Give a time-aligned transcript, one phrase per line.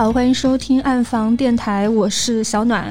[0.00, 2.90] 好，欢迎收听暗房电台，我是小暖。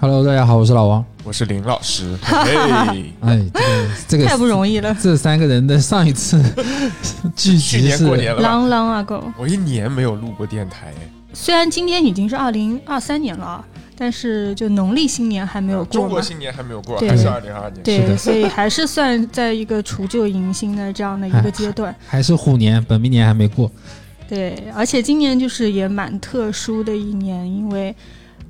[0.00, 1.04] Hello，大家好，我是老王。
[1.22, 2.16] 我是林老师。
[2.24, 6.42] 嘿，哎，这个这个 太不容易了这三个人的上一次
[7.36, 9.22] 聚去集是年过年了吧？，Long long ago。
[9.36, 13.64] 我一年没有录过电台，哎虽然今天已经是二零二三年了啊，
[13.94, 16.22] 但是就农历新年还没有过中国。
[16.22, 17.76] 新年还没有过，对还是二零二二年。
[17.76, 21.94] 是对，的所以还是算在一个除旧迎新的这样的一个阶段。
[22.08, 23.70] 还是虎年，本命年还没过。
[24.28, 27.94] 对，而且今年就是也蛮特殊的一年，因为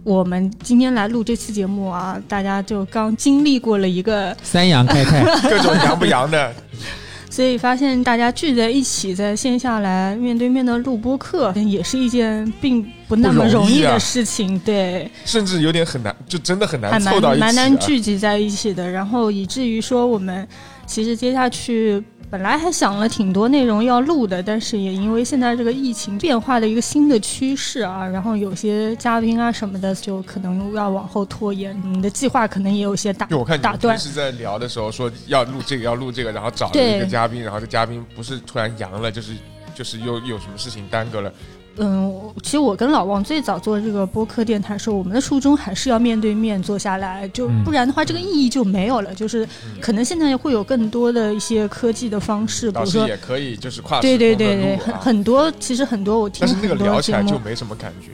[0.03, 6.55] 我们今天来录这期节目啊，大家就刚经历过了一个三阳开泰， 各种阳不阳的，
[7.29, 14.59] 所以发现大家聚在一起，在线下来面对面的录播课，也是一件并不那么容易的事情。
[14.61, 18.89] 对，甚至有点很难，就真的很难凑到一起、蛮难聚集在一起的。
[18.89, 20.47] 然后以至于说，我们
[20.87, 34.05] 其实接下去本来还想了挺多内容要录的，但是也因为现在这个疫情变化的一个新的趋势啊，然后有些嘉宾啊什么的，就可能要往后拖延，你的计划可能也有些打就我看打断平。
[34.05, 39.33] 时在聊的时候说要录这个要录这个，然后找了一个嘉宾，然后这嘉宾不是突然阳了，就是
[39.73, 41.33] 就是又有什么事情耽搁了。
[41.79, 47.63] 嗯，其实我跟老王最早做这个播客电台的时候，我们的初衷还是要面对面坐下来，就嗯。
[47.65, 49.15] 不然的话，这个意义就没有了。
[49.15, 49.47] 就是
[49.81, 58.11] 可能现在会有更多的一些科技的方式，比如说，也可以就是跨对对对对，很很多其实很多我听但是那个聊起来就，没什么感觉，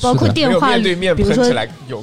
[0.00, 1.44] 包括电话面对面比如说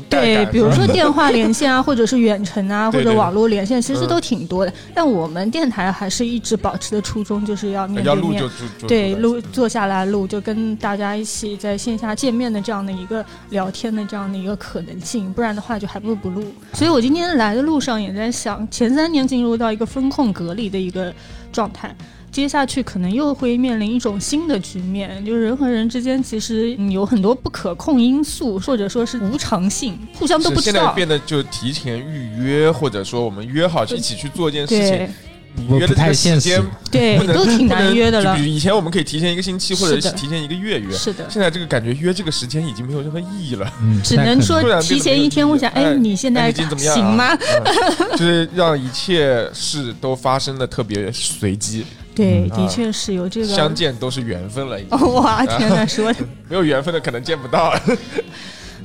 [0.10, 4.08] 对，比如说电话连线啊， 或者是远程啊，或者网络连线，其实嗯。
[4.14, 4.72] 都挺多的。
[4.94, 8.44] 但我们电台还是一直保持的初衷，就是要面对面。
[8.88, 16.44] 对，录坐下来录，就跟大家一起在线下见面的这样的一个聊天的这样的一个可能性，不然的话就还不如不录。
[16.74, 21.12] 所以我今天来的路上也在想，前三年进入到一个风控隔离的一个
[21.52, 21.96] 状态。
[22.34, 30.80] 接下去可能又会面临一种新的局面，就是人和人之间其实嗯有很多不可控因素，或者说是无常性，互相都不知道。
[30.80, 35.08] 现在变得就提前预约，或者说我们约好一起去做一件事情，
[35.56, 36.64] 你约的这个太现实时间。
[36.90, 38.42] 对都挺难约的了比。
[38.42, 43.72] 如以前我们可以提前一个星期，或者是提前一个月约，是的，现在这个感觉约这个时间已经没有任何意义了。
[43.82, 47.36] 嗯，只能说提前一天问一下，哎哎，你现在怎么样啊行吗？
[47.36, 53.48] 嗯就是让一切事都发生的特别随机，对，嗯的确是有这个。
[53.48, 56.20] 相见都是缘分了，已经哦 哇， 天呐，说的，
[56.50, 57.74] 没有缘分的可能见不到。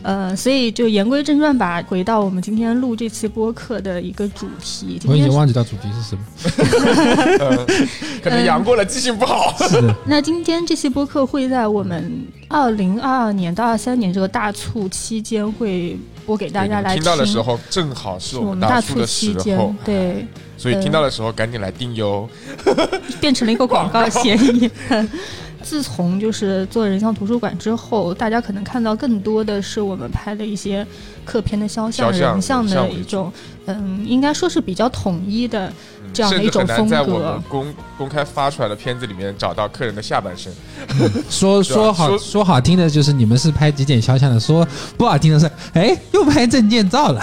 [0.00, 5.00] 呃，所以就言归正传吧，回到我们今天录这期播客的一个主题。
[5.06, 6.22] 我已经忘记到主题是什么。
[7.40, 7.66] 嗯
[8.22, 9.54] 可能阳过了，记性不好。
[9.68, 20.26] 是的，那今天这期播客会在我们二零二二年到二三年这个大促期间会播给大家来听到的时候，正好是我们大促促的时期间候，，对，
[20.58, 22.28] 所以听到的时候赶紧来订哟。
[23.18, 24.70] 变成了一个广告嫌疑。
[25.62, 30.86] 自从就是做人像图书馆之后，大家可能看到更多的是我们拍的一些
[31.24, 33.30] 客片的肖像、肖像人像的一种，
[33.66, 35.72] 嗯，应该说是比较统一的。
[36.10, 40.50] 这样的一种风格在我格们公公开发出来的片子里面找到客人的下半身。
[41.28, 47.20] 说说好说说好听的就是你们是拍极简肖像的，说不好听的是，哎，又拍证件照了。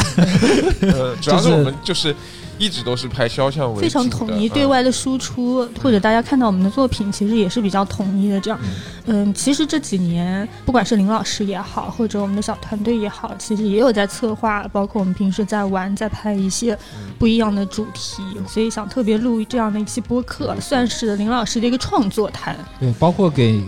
[0.81, 2.16] 呃，主要是就是我们就是
[2.57, 8.39] 一直都是拍肖像为主非常统一，对嗯外的输出，或者大家看到我们的作品，其实也是比较统一的。
[8.39, 8.59] 这样，
[9.05, 17.13] 嗯，其实这几年，不管是林老师也好，或者我们的小团队也好，其实也有在策划，包括我们平时在玩，在拍一些嗯。
[17.17, 22.55] 不一样的主题，所以想特别录这样的一期播客，算是林老师的一个创作谈。
[22.79, 23.63] 对，包括给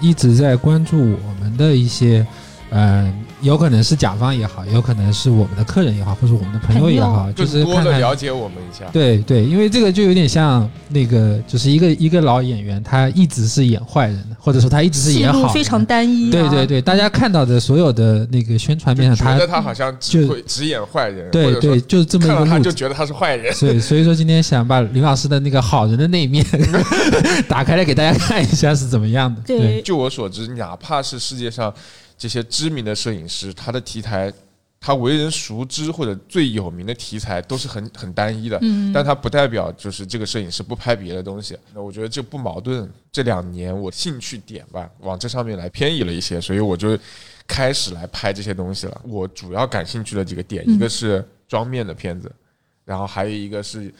[0.00, 2.26] 一直在关注我们的一些，
[2.70, 7.92] 嗯、有可能是甲方也好，有可能是我们的客人也好，或者我们的朋友也好，就是多是看看。
[7.94, 8.84] 的了解我们一下。
[8.92, 23.52] 对对，因为这个就有点像那个，就是一个一个老演员，他一直是演坏人的，或者说他一直是演好非常单一、啊，对对对，大家看到的所有的那个宣传片上，他觉得他好像只就会只演坏人，对对，就是这么一看他就觉得他是坏人。
[23.54, 26.44] 所以所以说今天想把林老师的那个好人的那一面
[27.48, 29.40] 打开来给大家看一下是怎么样的。
[29.46, 31.72] 对就我所知，哪怕是世界上
[32.20, 34.30] 这些知名的摄影师，他的题材，
[34.78, 38.58] 他为人熟知或者最有名的题材都是很很单一的。
[38.60, 42.86] 嗯，但他不代表就是这个摄影师不拍别的东西，那我觉得这不矛盾。
[43.10, 46.98] 这两年我兴趣点吧往这上面来偏移了一些，所以我就
[47.46, 49.00] 开始来拍这些东西了。
[49.06, 52.30] 我主要感兴趣的几个点，嗯一个是妆面的片子，
[52.84, 53.90] 然后还有一个是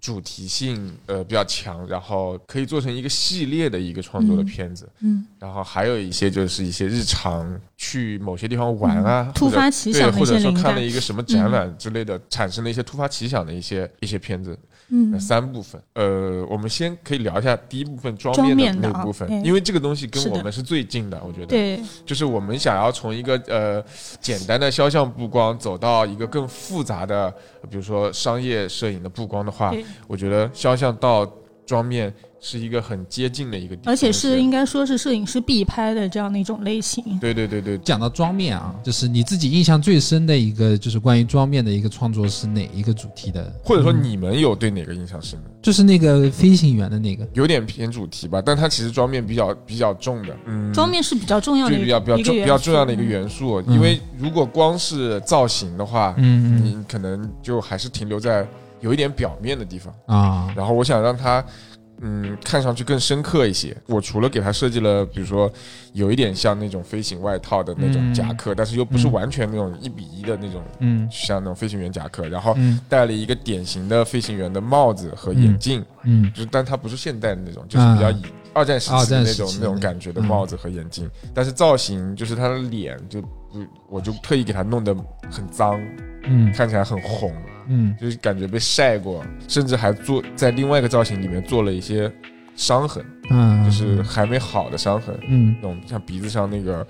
[0.00, 14.56] 主题性呃比较强，然后可以做成一个系列的一个创作的片子，嗯然后还有一些就是一些日常去某些地方玩啊，嗯突发奇想或者说看了一个什么展览之类的，产生了一些突发奇想的一些一些片子。
[14.90, 15.10] 嗯。
[15.10, 19.40] 那三部分，呃，我们先可以聊一下第一部分妆妆面面的那部分，哎。
[19.42, 21.46] 因为这个东西跟我们是最近的，我觉得。
[21.46, 23.82] 对，就是我们想要从一个呃
[24.20, 27.34] 简单的肖像布光走到一个更复杂的，
[27.70, 29.74] 比如说商业摄影的布光的话，
[30.06, 31.26] 我觉得肖像到
[31.64, 37.18] 妆面是一个很接近的一个地方，而且是应该说是摄影师必拍的这样的一种类型。
[37.18, 43.52] 对对对对，讲到妆面啊，就是你自己印象最深的一个，就是关于妆面的一个创作是哪一个主题的？
[43.62, 45.50] 或者说你们有对哪个印象深的？
[45.60, 53.74] 就是那个飞行员的那个，有点偏主题吧，但它其实妆面比较比较重的，嗯，妆面是比较重要的比较比较重比较重要的一个元素，嗯。
[53.74, 56.64] 因为如果光是造型的话，嗯嗯。
[56.64, 58.46] 你可能就还是停留在
[58.80, 59.94] 有一点表面的地方。
[60.06, 61.44] 啊，然后我想让它，
[62.02, 63.76] 嗯，看上去更深刻一些。
[63.86, 65.50] 我除了给他设计了，比如说
[65.92, 72.26] 有一点像那种飞行外套的那种夹克，但是又不是嗯完全那种一比一的那种，嗯像那种飞行员夹克。
[72.28, 78.22] 然后嗯戴了一个典型的飞行员的帽子和眼镜，嗯就是但它不是现代的那种，就是比较以
[78.52, 81.08] 二战时期的那种那种感觉的嗯帽子和眼镜。
[81.34, 83.28] 但是造型就是他的脸就不，
[83.88, 84.94] 我就特意给他弄得
[85.30, 85.80] 很脏，
[86.24, 87.32] 嗯看起来很红。
[87.70, 92.10] 嗯就是感觉被晒过，甚至还做在另外一个造型里面做了一些
[92.56, 96.86] 伤痕，嗯，就是还没好的伤痕，嗯那种像鼻子上那个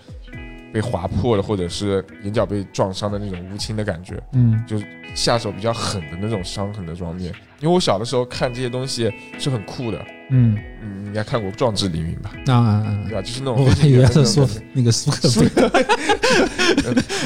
[0.72, 4.84] 被划破了，或者是眼角被撞伤的那种乌青的感觉，嗯就是
[5.14, 7.32] 下手比较狠的那种伤痕的妆面。
[7.60, 9.98] 因为我小的时候看这些东西是很酷的，
[10.30, 12.30] 嗯嗯，你应该看过《壮志凌云》吧？
[12.50, 13.14] 啊对！
[13.14, 13.20] 吧？
[13.20, 15.28] 就是那种我还以为飞行员的是说那个苏克
[15.68, 15.84] 贝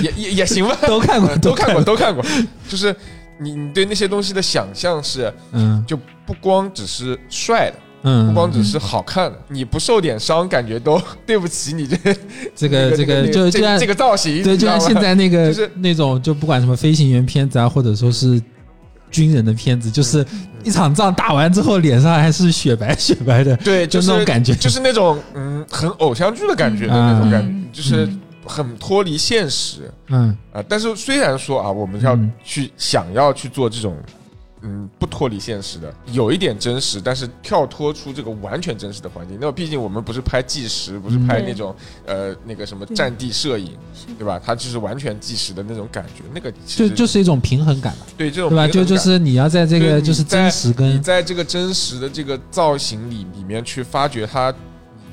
[0.03, 2.25] 也也也行吧， 都看过，都，看过，都看过。
[2.69, 2.95] 就是
[3.39, 5.85] 你你对那些东西的想象是，嗯。
[5.87, 5.97] 就
[6.27, 7.77] 不光只是帅的。
[8.07, 11.97] 嗯，不光只是好看的，你不受点伤，感觉都 对不起你这
[12.55, 18.39] 这个 这个就就像这这个造型，对，就像现在那个就是那种，就不管什么飞行员片子啊，或者说是
[19.11, 20.23] 军人的片子，就是
[20.63, 28.07] 一场仗打完之后，脸上还是雪白雪白的，对，就就是那种感觉，就是那种嗯，很偶像剧的感觉的那种感觉，嗯就是
[28.47, 30.63] 很脱离现实嗯啊。
[30.69, 33.97] 但是虽然说啊，我们要嗯去想要去做这种。
[34.67, 39.37] 嗯，不脱离现实的，有一点真实，但是跳脱出这个完全真实的环境。
[39.39, 41.77] 那么，毕竟我们不是拍纪实，不是拍嗯那种
[42.07, 43.73] 呃那个什么战地摄影，
[44.19, 44.41] 对吧？
[44.43, 46.25] 它就是完全纪实的那种感觉。
[46.33, 48.67] 那个其就实就是一种平衡感嘛，对这种对吧？
[48.67, 54.57] 就就是你要在这个就是真实你跟在这个真实的这个造型里里面去发掘它，你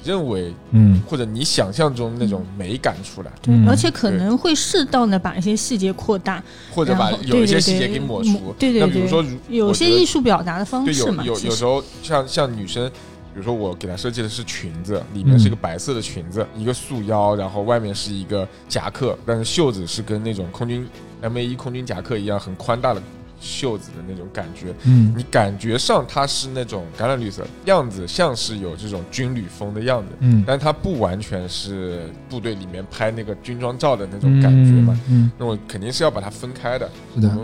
[0.03, 6.43] 认为嗯或者你想象中那种美感出来，对而且可能会适当的把一些细节扩大，
[6.73, 8.53] 或者把有一些细节给抹除。
[8.57, 11.23] 对对对那比如说，如有些艺术表达的方式嘛。
[11.23, 12.91] 有有时候像像女生。
[13.33, 20.85] 比如说，我给她设计的是裙子，里面是一个白色的裙子，一个束腰，然后外面是一个夹克，但是袖子是跟那种空军
[21.21, 23.01] M A 一空军夹克一样很宽大的
[23.41, 24.73] 袖子的那种感觉。
[24.85, 34.97] 嗯你感觉上它是那种橄榄绿色样子，像是有这种军旅风的样子，嗯但它不完全是部队里面拍那个军装照的那种感觉嘛。
[35.09, 36.89] 嗯，那我肯定是要把它分开的。
[37.15, 37.35] 是的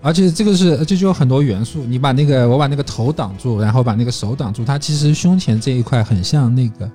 [0.00, 6.90] 而且这个是这就有很多元素，你把那个我把那个头挡住，然后把那个手挡住，它其实胸前这一块很像那个。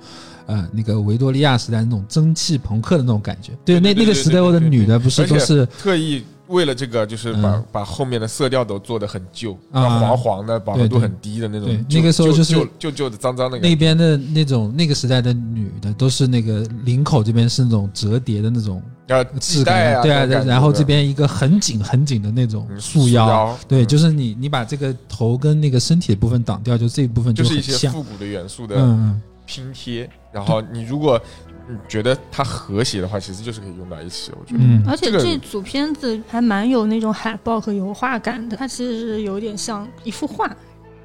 [0.48, 11.86] 呃，那个维多利亚时代那种蒸汽朋克的那种感觉，对，那那个时代的女的不是都是特意为了这个，就是把、嗯把后面的色调都做的很旧，啊黄黄的，饱和度很低的那种。
[11.90, 13.60] 那个时候就是旧旧的、脏脏的。
[13.60, 30.10] 那边的那种那个时代的女的都是那个领口这边是那种折叠的那种然后质系带啊，感，对啊，然后这边一个很紧很紧的那种嗯束腰，腰，对，嗯就是你你把这个头跟那个身体的部分挡掉，就这一部分就是一，些复古的元素的嗯拼贴。
[30.30, 31.47] 然后你如果你
[31.88, 34.32] 觉得它和谐的话，其实就是可以用到一起。
[34.40, 40.50] 我觉得，嗯而且这个这组片子还蛮有那种海报和油画感的，它其实是有点像一幅画。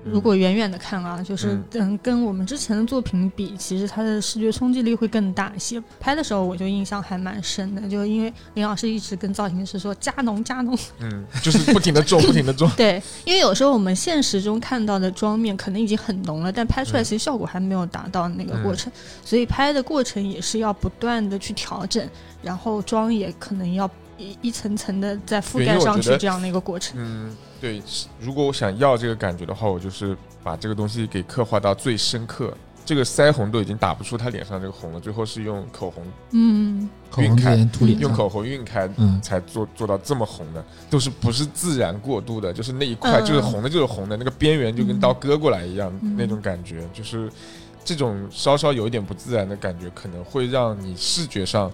[0.05, 1.65] 如果远远的看啊，就是嗯。
[1.75, 5.83] 嗯，跟我们之前的作品比，其实它的视觉冲击力会更大一些。
[5.99, 12.71] 拍的时候我就印象还蛮深的，就因为林老师一直跟造型师说加浓加浓，嗯，就是不停的做，不停的做。
[12.77, 17.05] 对，因为有时候我们现实中看到的妆面可能已经很浓了，但拍出来嗯。
[17.05, 18.93] 其实效果还没有达到那个过程，
[19.25, 22.09] 所以拍的过程也是要不断的去调整，
[22.43, 23.89] 然后妆也可能要
[24.19, 26.95] 一一层层的在覆盖上去这样的一个过程。
[26.97, 27.83] 嗯，对，
[28.21, 32.53] 如果我想要这个感觉的话，我就是把这个东西给刻画到最深刻。
[32.85, 47.31] 这个腮红都已经打不出他脸上这个红了，最后是用口红嗯，口红之前涂脸上，用口红晕开，嗯才做做到这么红的，都是不是自然过渡的，就是那一块嗯就是红的，就是红的，那个边缘就跟刀割过来一样，嗯那种感觉，就是
[47.85, 51.71] 这种稍稍有一点不自然的感觉，可能会让你视觉上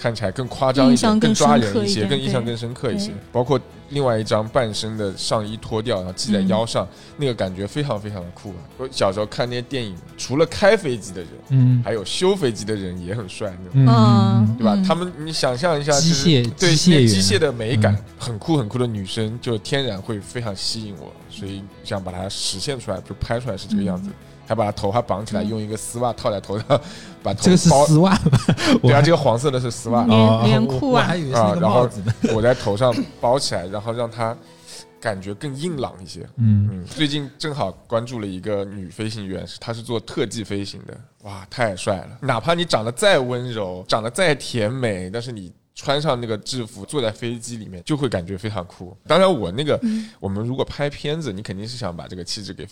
[0.00, 3.10] 看起来更夸张一些，更更抓人，一些更印象更深刻一些。
[3.32, 6.86] 包括另外一张半身的上衣脱掉，然后系在腰上，
[7.16, 8.60] 那个感觉非常非常的酷啊！
[8.76, 11.82] 我小时候看那些电影，除了开飞机的人，嗯。
[11.84, 13.72] 还有修飞机的人也很帅，那种。
[13.74, 13.88] 嗯。
[13.88, 14.74] 嗯，对吧？
[14.76, 24.04] 嗯他们，你想象一下，机就是械对机械机械的美感嗯，很酷很酷的女生，就天然会非常吸引我，所以想把它实现出来，就拍出来是这个样嗯。
[24.04, 24.10] 子，
[24.48, 26.66] 还把它头发绑起来，用一个丝袜套在头上，
[27.22, 27.84] 把头这个是包。
[27.86, 28.18] 丝袜
[28.80, 32.14] 对啊，这个黄色的是丝袜，连哦连裤啊我我还以为是个啊然后帽子呢。
[32.34, 34.34] 我在头上包起来，然后让它
[34.98, 36.26] 感觉更硬朗一些。
[36.36, 42.16] 嗯，嗯，最近正好关注了一个女飞行员，她是做特技飞行的，哇，太帅了！
[42.22, 48.96] 哪怕你长得再温柔，长得再甜美，但是你穿上那个制服，坐在飞机里面，就会感觉非常酷。
[49.06, 49.78] 当然，我那个、
[50.18, 52.66] 我们如果拍片子，你肯定是想把这个气质给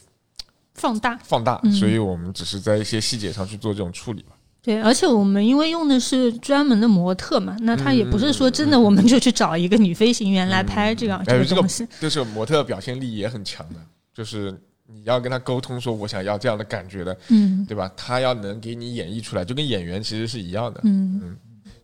[0.76, 1.18] 放大。
[1.24, 4.36] 放大，嗯所以我们只是在一些细节上去做这种处理吧。
[4.62, 11.86] 对，而且我们因为用的是专门的模特嘛，那他也不是说真的，我们就去找一个女飞行员来拍这样、这哎，这个个东西。
[12.00, 13.76] 就是模特表现力也很强的，
[14.12, 14.52] 就是
[14.88, 17.88] 你要跟他沟通说我想要这样的感觉的，嗯对吧？
[17.96, 20.80] 他要能给你演绎出来，就跟演员其实是一样的。
[20.82, 21.36] 嗯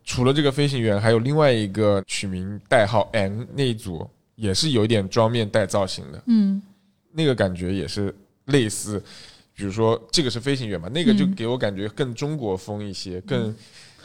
[0.04, 6.60] 除了这个飞行员，还有另外一个取名代号 N 那一组，也是有一点妆面带造型的，嗯
[7.12, 8.12] 那个感觉也是
[8.52, 9.02] 类似。
[9.54, 11.34] 比如说这个是飞行员嘛，那个就嗯。
[11.34, 13.54] 给我感觉更中国风一些，更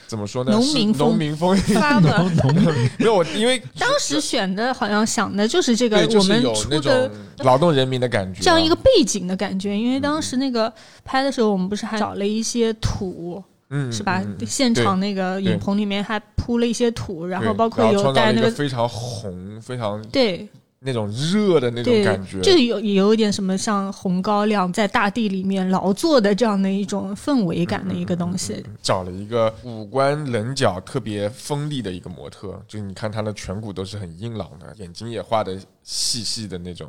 [0.05, 0.51] 怎么说呢？
[0.51, 1.09] 农民风。
[1.09, 1.57] 农民风。
[2.99, 10.71] 没有我，因为当时选的好像想的就是这个我们那出的种劳动人民的感觉啊，这样一个背景的感觉，因为当时那个
[11.05, 14.21] 拍的时候，我们不是还找了一些土，嗯，是吧？
[14.45, 20.47] 现场那个影棚里面还铺了一些土，然后包括有带那个个非常红、非常对
[20.79, 28.63] 那种热的那种感觉，，就有有一点什么像红高粱在大地里面劳作的这样的一种氛围感的一个东西。
[28.81, 36.87] 找了一个五官棱角特别锋利的一个模特，就你看他的颧骨都是很硬朗的，眼睛也画的细细的那种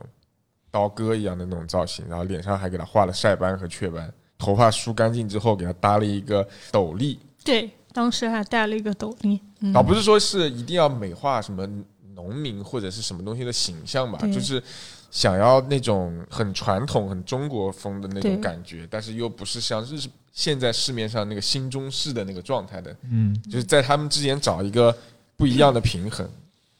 [0.70, 9.40] 刀割一样的那种造型，然后脸上还给他画了晒斑和雀斑，头发梳干净之后给他搭了一个斗笠，对，当时还戴了一个斗笠。
[9.60, 11.68] 嗯倒不是说是一定要美化什么
[12.18, 14.60] 农民或者是什么东西的形象吧，就是
[15.08, 19.96] 想要那种很传统、很中国风的那种感觉，但是又不是像日
[20.32, 24.92] 现在市面上那个新中式的那个状态的，嗯，就是在他们之间找一个
[25.36, 26.28] 不一样的平衡。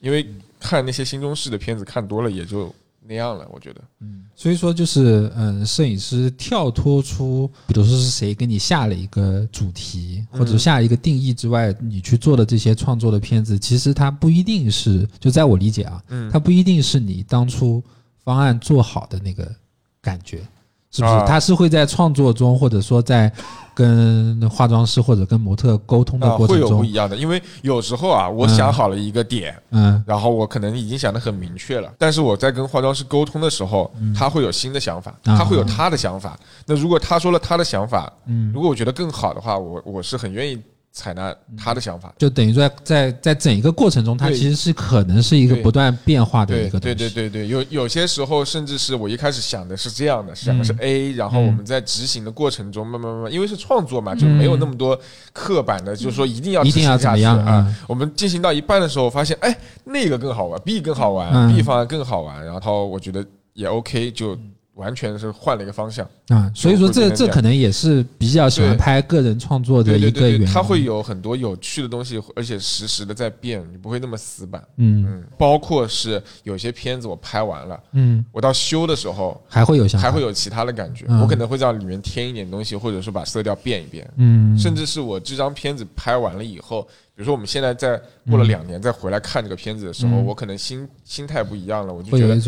[0.00, 0.26] 因为
[0.60, 2.74] 看那些新中式的片子看多了也就
[3.08, 3.80] 那样了，我觉得。
[4.00, 16.30] 嗯所以说就是，嗯，摄影师跳脱出，比如说是谁给你下了一个主题，或者下一个定义之外，你去做的这些创作的片子，其实它不一定是，就在我理解啊，嗯。
[16.30, 17.82] 它不一定是你当初
[18.22, 19.52] 方案做好的那个
[20.00, 20.46] 感觉，
[20.90, 21.14] 是不是？
[21.26, 21.38] 他？
[21.40, 23.32] 是会在创作中，或者说在
[23.74, 28.48] 跟化妆师或者跟模特沟通的过程中，有不一样的，因为有时候啊，我嗯。
[28.48, 30.02] 想好了一个点，嗯。
[30.06, 36.38] 然后我可能已经想得很明确了，但是我在跟化妆师沟通的时候，他会有新的想法，他会有他的想法。
[36.66, 40.60] 那如果他说了他的想法，嗯，如果我觉得更好的话，我我是很愿意
[40.98, 42.12] 采纳他的想法。
[42.18, 46.94] 就等于说在在整一个过程中，它其实是可能是一个不断变化的一个东西。
[46.96, 54.98] 对对对对，有有些时候甚至是我一开始想的是这样的，想的是嗯 A，然后我们在执行的过程中，慢慢慢慢，因为是创作嘛，就没有那么多
[55.32, 57.76] 刻板的，就是说一定要嗯一定要怎么样啊嗯？
[57.86, 63.24] 我们进行到一半的时候，发现哎，那个更好玩，B 更好玩嗯，B 方案更好玩，然后我觉得
[63.54, 64.36] 也 OK，就
[64.78, 66.08] 完全是换了一个方向。
[66.28, 70.46] 啊，所以说这这可能也是比较喜欢拍个人创作的一个原因。
[70.46, 74.62] 它会有很多有趣的东西，而且实时的在变，你不会那么死板。
[74.76, 75.04] 嗯。
[75.06, 81.20] 嗯，包括是有些片子我拍完了，嗯，我到修的时候还会有想还会有其他的感觉，嗯。
[81.20, 90.24] 我可能会在里面添一点东西，或者是把色调变一变，嗯，甚至是我这张片子拍完了以后，比如说我们现在在过了两年再回来看这个片子的时候，嗯。
[90.24, 92.38] 我可能心心态不一样了，我就觉得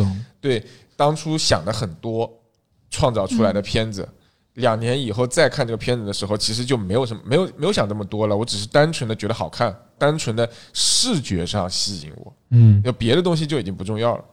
[0.40, 0.62] 对
[1.00, 2.30] 当初想的很多，
[2.90, 4.06] 创造出来的片子。
[4.54, 8.36] 两年以后再看这个片子的时候，其实就没有什么，没有没有想这么多了。
[8.36, 14.24] 我只是单纯的觉得好看，单纯的视觉上吸引我，嗯有别的东西就已经不重要了。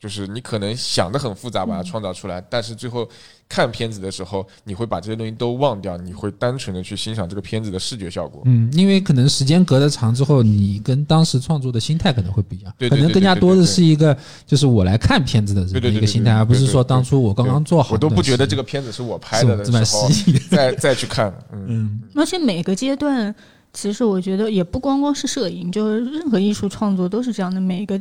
[0.00, 3.06] 就是你可能想的很复杂，把它创造出来，但是最后
[3.46, 8.40] 看片子的时候，你会把这些东西都忘掉，你会单纯的去欣赏这个片子的视觉效果。
[8.46, 14.16] 嗯，因为可能时间隔得长之后，你跟当时创作的心态可能会不一样，可能更加多的是一个
[14.46, 20.40] 就是我来看片子的这对对对对么一个心态，而不是说当初我刚刚做好我都不觉得这个片子是我拍的这么的时候，吸引。
[20.50, 23.34] 再再去看，嗯，嗯而且每个阶段，
[23.74, 27.60] 其实我觉得也不光光是摄影，就是任何艺术创作都是这样的。
[27.60, 28.00] 每一个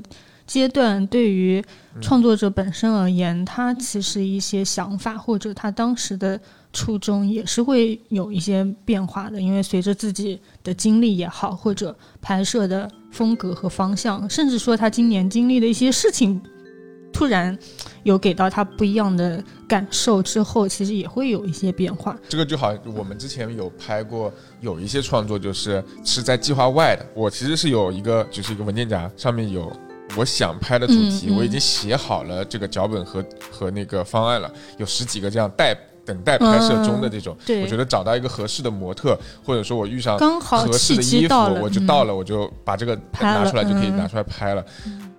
[0.50, 1.63] 阶段，对于
[2.01, 6.39] 创作者本身而言，他其实一些想法或者他当时的
[6.74, 16.41] 初衷也是会有一些变化的，因为随着自己的经历也好，或者拍摄的风格和方向，甚至说他今年经历的一些事情。
[17.12, 17.58] 突然
[18.03, 22.15] 有给到他不一样的感受之后，其实也会有一些变化。
[22.29, 27.06] 这个就好，我们之前有拍过，有一些创作就是是在计划外的。
[27.15, 29.70] 我其实是有一个，就是一个文件夹，上面有
[30.16, 37.38] 我想拍的主题，嗯嗯我已经写好了这个脚本和和那个方案了，有十几个这样待等待拍摄中的这种。
[37.46, 44.66] 对我觉得找到一个合适的模特，或者说我遇上合适的衣服，我就到了，我就把这个拍拿出来就可以嗯拿出来拍了。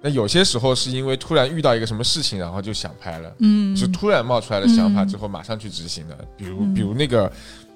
[0.02, 6.16] 那有些时候是因为突然遇到一个什么事情，然后就想拍了，嗯，是突然冒出来的想法嗯之后马上去执行的。
[6.36, 7.30] 比如嗯比如那个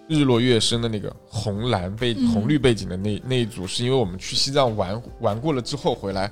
[0.09, 6.31] 日落月升的那个红蓝背嗯红绿背景的那那一组，是因为我们去西藏玩玩过了之后回来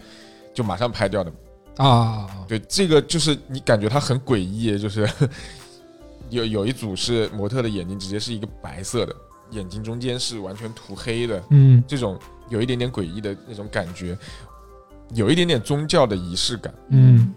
[0.52, 1.32] 就马上拍掉的。
[1.78, 5.08] 啊，对，这个就是你感觉它很诡异，就是
[6.28, 9.16] 有有一组是模特的眼睛直接是一个白色的，
[9.52, 12.18] 眼睛中间是完全涂黑的，嗯这种
[12.50, 14.16] 有一点点诡异的那种感觉，
[15.14, 17.32] 有一点点宗教的仪式感嗯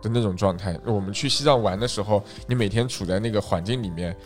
[0.00, 0.78] 的那种状态。
[0.84, 4.16] 我们去西藏玩的时候，你每天处在那个环境里面，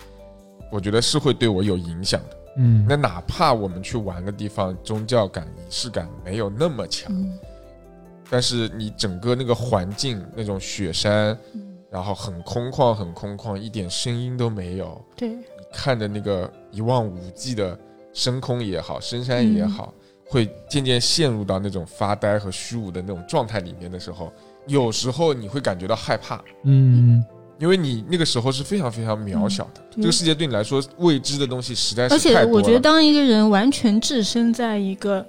[0.70, 2.36] 我觉得是会对我有影响的。
[2.58, 7.38] 嗯，那哪怕我们去玩的地方宗教感、仪式感没有那么强，嗯
[8.30, 15.42] 但是你整个那个环境，那种雪山，嗯，然后很空旷，很空旷，一点声音都没有，对，你
[15.72, 17.78] 看着那个一望无际的
[18.12, 19.92] 深空也好，深山也好，
[20.28, 24.32] 会渐渐陷入到那种发呆和虚无的那种状态里面的时候，
[24.66, 27.24] 有时候你会感觉到害怕，嗯。
[27.58, 30.02] 因为你那个时候是非常非常渺小的，对。
[30.02, 32.56] 这个世界对你来说未知的东西实在而且是太多了。
[32.58, 35.26] 我觉得，当一个人完全置身在一个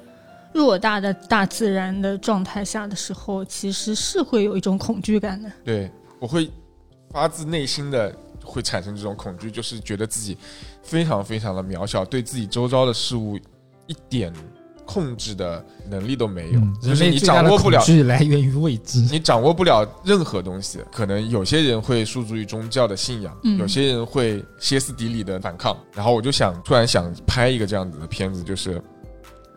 [0.58, 5.52] 偌大的大自然的状态下的时候，其实是会有一种恐惧感的。
[5.64, 6.50] 对我会
[7.12, 10.38] 发自内心的会产生这种恐惧，就是觉得自己
[10.82, 13.38] 非常非常的渺小，对自己周遭的事物
[13.86, 14.34] 一点
[14.86, 19.00] 控制的能力都没有，嗯，就是你掌握不了恐惧来源于未知。
[19.02, 25.76] 你掌握不了任何东西，可能有些人会诉诸于宗教的信仰，嗯有些人会歇斯底里的反抗。
[25.94, 28.82] 然后我就想，突然想拍一个这样子的片子，就是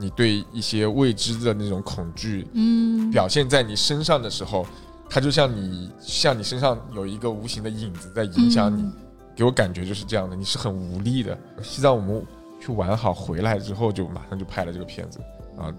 [0.00, 4.66] 你对一些未知的那种恐惧嗯，表现在你身上的时候，
[5.08, 8.82] 它就像你像你身上有一个无形的影子在影响你。
[8.82, 8.92] 嗯
[9.36, 11.38] 给我感觉就是这样的，你是很无力的。
[11.62, 12.22] 西藏我们
[12.60, 15.18] 去玩好回来之后，就马上就拍了这个片子
[15.56, 15.72] 啊，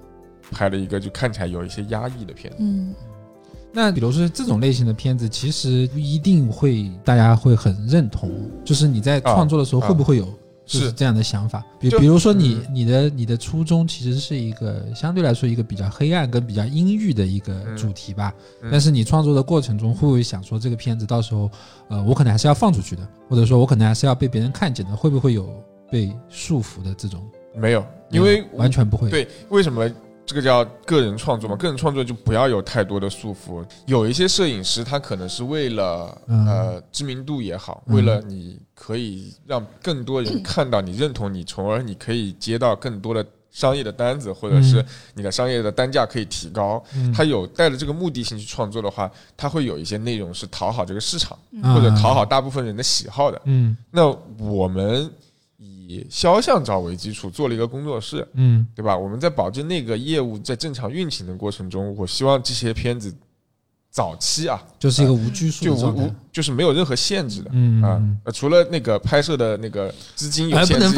[0.49, 2.57] 拍了一个就看起来有一些压抑的片子。
[2.61, 2.95] 嗯
[3.71, 8.49] 那比如说这种类型的片子，其实不一定会大家会很认同。
[8.65, 10.27] 就是你在创作的时候，啊会不会有
[10.71, 11.63] 就是是这样的想法？
[11.79, 18.33] 比比如说你嗯你的你的初衷其实是一个相对来说一个比较黑暗跟比较阴郁的一个嗯主题吧。
[18.61, 21.49] 嗯但是你创作的过程中，会不会想说这个片子到时候，
[21.89, 24.95] 呃，我可能还是要放出去的，或者说我可能还是要被别人看见的？
[24.95, 25.53] 会不会有
[25.91, 27.21] 被束缚的这种？
[27.53, 29.09] 没有，因为完全不会。
[29.09, 29.89] 对，为什么
[30.25, 31.55] 这个叫个人创作嘛？
[31.57, 33.65] 个人创作就不要有太多的束缚。
[33.85, 44.83] 有一些摄影师，他可能是为了、嗯呃知名度也好，嗯为了你可以让更多人看到你、认同你，从而你可以接到更多的商业的单子，或者是
[45.15, 46.81] 你的商业的单价可以提高。
[46.95, 53.41] 嗯他有带着这个目的性去创作的话，他会有一些内容是讨好这个市场，啊或者讨好大部分人的喜好的。
[53.45, 54.07] 嗯那
[54.37, 55.11] 我们
[55.91, 58.97] 以肖像照为基础做了一个工作室，嗯对吧？
[58.97, 63.13] 我们在保证那个业务在正常运行的过程中，我希望这些片子
[63.89, 66.11] 早期啊，就是一个无拘束就无无。
[66.31, 67.49] 就是没有任何限制的。
[67.51, 68.01] 嗯啊
[68.33, 70.87] 除了那个拍摄的那个资金有哎，限制。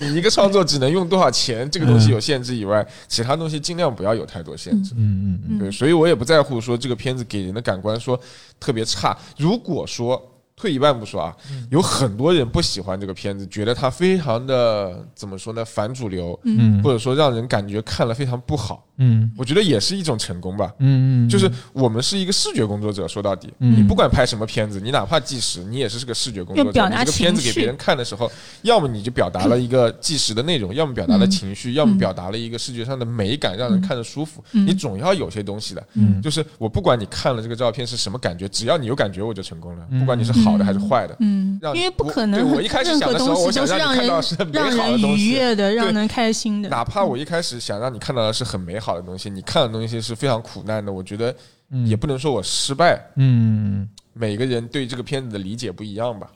[0.00, 4.92] 你一个创作只能用多少钱，这个东西嗯有限制以外，其他东西尽量不要有太多限制。
[4.96, 8.20] 嗯嗯嗯对，所以我也不在乎说这个片子给人的感官说
[8.60, 9.16] 特别差。
[9.38, 10.20] 如果说
[10.62, 11.66] 退一万步说啊，嗯。
[11.72, 16.80] 有很多人不喜欢这个片子，觉得它非常的怎么说呢，反主流，嗯。
[16.84, 19.28] 或者说让人感觉看了非常不好，嗯。
[19.36, 20.72] 我觉得也是一种成功吧。
[20.78, 23.76] 嗯嗯，就是我们是一个视觉工作者，说到底，嗯。
[23.76, 26.68] 你不管拍什么片子，你哪怕纪实，你也是个视觉工作者。
[26.68, 28.30] 要表达你这个片子给别人看的时候，
[28.62, 34.44] 要么你就表达了一个纪实的内容，要么表达了情绪，要么表达了一个视觉上的美感，让人看着舒服。
[34.52, 34.64] 嗯。
[34.66, 35.84] 你总要有些东西的。
[35.94, 36.22] 嗯。
[36.22, 39.86] 就是我不管你看了这个照片是什么感觉，只要你有感觉，我就成功了。
[39.90, 39.98] 嗯。
[40.00, 46.68] 不管你是好的还是坏的，嗯，让因为不可能我一开始任何想的时候东西都是我想让你看人到是美让人愉好的东西悦的，让人开心的。
[46.68, 51.34] 哪怕我一开始想让你看到的是很美好的东西，你看的东西是非常苦难的，我觉得
[51.70, 53.00] 嗯也不能说我失败。
[53.16, 56.30] 嗯每个人对这个片子的理解不一样吧。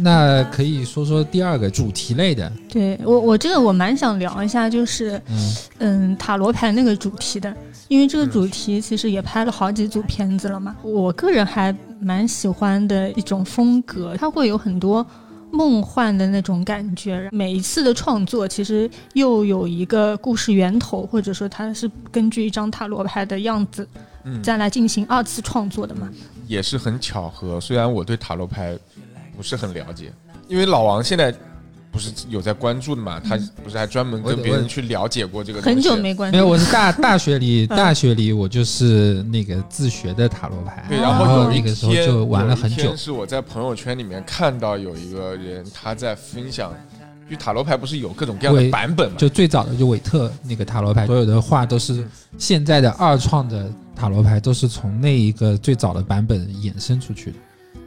[0.00, 7.54] 那可以说说第二个主题类的，对我我这个我蛮想聊一下，就是嗯嗯塔罗牌那个主题的，
[7.88, 10.76] 因为这个主题其实也拍了好几组片子了嘛。
[10.82, 15.04] 我个人还蛮喜欢的一种风格，它会有很多
[15.50, 17.28] 梦幻的那种感觉。
[17.32, 23.88] 每一次的创作其实又有一个故事源头，或者说它是根据一张塔罗牌的样子
[24.24, 26.08] 嗯，再来进行二次创作的嘛。
[26.46, 27.60] 也是很巧合。
[27.60, 28.74] 虽然我对塔罗牌
[29.38, 30.12] 不是很了解，
[30.48, 31.32] 因为老王现在
[31.92, 35.74] 不是有在关注的嘛，他不是还专门跟别人去了解过这个东西。
[35.76, 42.96] 很久没关注没有，我是大大学里，嗯大学里我就是那个自学的塔罗牌，对，哦然后有一那个时候就玩了很久。
[42.96, 46.74] 是我在朋友圈里面看到有一个人他在分享，
[47.30, 49.16] 就塔罗牌不是有各种各样的版本嘛？
[49.16, 52.04] 就最早的就韦特那个塔罗牌，所有的画都是
[52.38, 57.36] 现在的二创的塔罗牌，都是从那一个最早的版本衍生出去的。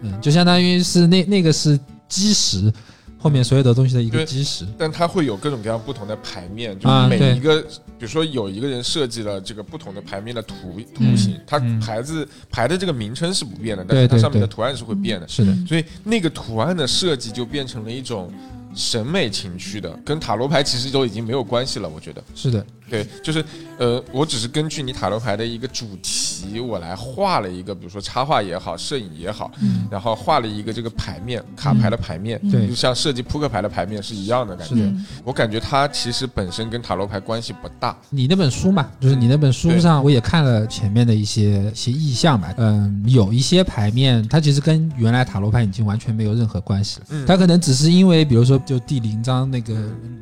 [0.01, 2.71] 嗯，就相当于是那那个是基石，
[3.17, 4.65] 后面所有的东西的一个基石。
[4.77, 10.55] 但它会有各种各样不同的牌面，就是每一个，比如说有一个人设计了这个不同的牌面的图
[10.93, 11.79] 图形，它嗯。
[11.81, 18.31] 牌子牌的这个名称是不变的，但是它上面的图案是会变的，是的，所以那个图案的设计就变成了一种
[18.75, 22.23] 审美情趣的，跟塔罗牌其实都已经没有关系了，我觉得。
[22.35, 23.43] 是的，对，就是
[23.77, 34.93] 呃，我只是根据你塔罗牌的一个主题，我来画了一个，比如说插画也好，摄影也好，嗯然后画了一个这个牌面，卡牌的牌面，对就像设计扑克牌的牌面是一样的感觉。
[35.23, 42.53] 我感觉它其实本身跟塔罗牌关系不大，你那本书嘛，就是你那本书上，我也看了前面的一些一些意象嘛。
[42.57, 47.05] 嗯，有一些牌面，它其实跟原来塔罗牌已经完全没有任何关系了。
[47.11, 49.73] 嗯它可能只是因为，比如说，就第零章那个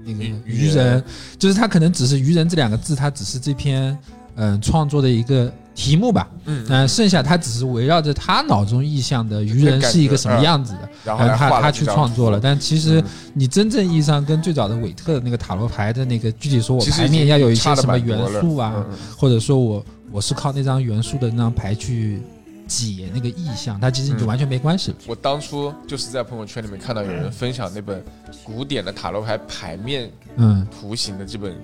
[0.06, 1.04] 那个愚人，
[1.40, 3.98] 就是它可能只是愚人这两个字，它只是这篇
[4.36, 6.28] 嗯创作的一个题目吧。
[6.45, 12.39] 嗯，嗯，剩下它只是围绕着他脑中意象的愚人是一个什么样子的，然后他他去创作了。
[12.39, 13.06] 但其实嗯。
[13.34, 18.86] 你真正意义上跟最早的韦特的那个塔罗牌的那个具体说，我牌面要有一些什么元素啊，
[19.17, 22.22] 或者说我我是靠那张元素的那张牌去
[22.67, 24.98] 解那个意象，它其实你就嗯完全没关系了。
[25.08, 28.04] 我当初就是在朋友圈里面看到有人分享那本
[28.43, 30.67] 古典的塔罗牌牌面嗯。
[30.69, 31.56] 图形的这本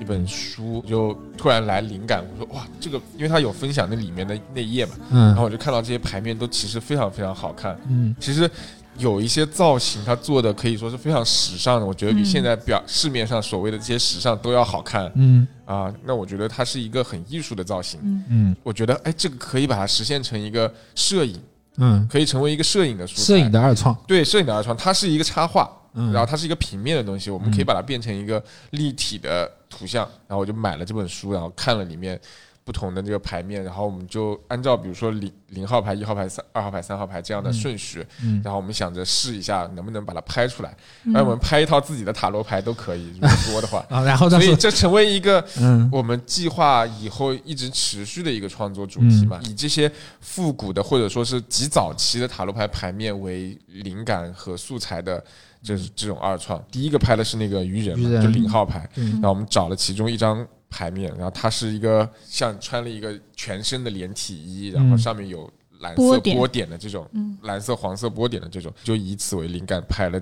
[0.00, 8.14] 一本书，就突然来灵感，我说哇，这个因为他有分享那里面的那一页嘛，然后嗯我就看到这些牌面都其实非常非常好看，嗯。
[8.20, 8.50] 其实。
[8.96, 15.08] 有一些造型，它做的可以说是非常时尚的，我觉得比嗯现在表市面上所谓的这些时尚都要好看。
[15.14, 15.46] 嗯。
[15.64, 15.94] 啊。
[16.04, 18.24] 那我觉得它是一个很艺术的造型，嗯。
[18.28, 21.40] 嗯我觉得哎，这个可以把它实现成一个摄影，
[21.76, 23.22] 嗯，可以成为一个摄影的素材。
[23.22, 30.08] 摄影的二创，对摄影的二创，它是一个插画，嗯，然后它是一个平面的东西，我们可以把它变成一个立体的图像。
[30.26, 32.20] 然后我就买了这本书，然后看了里面
[32.64, 40.76] 不同的这个牌面，然后我们就按照比如说零零号牌、一号牌、三二号牌、三号牌这样的顺序，嗯然后我们想着试一下能不能把它拍出来。
[41.04, 43.82] 嗯那我们拍一套自己的塔罗牌都可以，如果 多的话。
[43.88, 55.24] 啊，然后所以这成为一个嗯我们计划以后一直持续的一个创作主题嘛，以这些复古的或者说是极早期的塔罗牌牌面为灵感和素材的，
[55.68, 56.62] 就是这种二创。
[56.70, 65.50] 第一个拍的是那个愚人嘛，人就零号牌，对然后我们找了其中一张牌面，然后它是一个像穿了一个全身的连体衣，然后上面有
[65.80, 70.18] 蓝色波点的这种，嗯蓝色黄色波点的这种，就以此为灵感拍了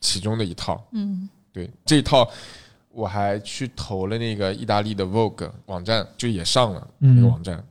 [0.00, 0.86] 其中的一套。
[0.92, 2.30] 嗯对这一套，
[2.92, 7.64] 我还去投了那个意大利的 Vogue 网站，就也上了嗯那个网站。